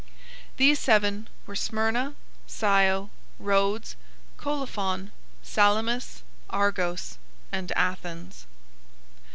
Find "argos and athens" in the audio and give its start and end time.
6.49-8.47